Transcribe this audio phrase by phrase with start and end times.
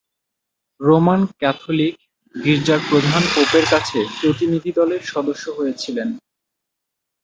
[0.81, 1.95] Roman Catholic
[2.35, 6.09] গির্জার প্রধান পোপের কাছে প্রতিনিধিদলের সদস্যও হয়েছিলেন।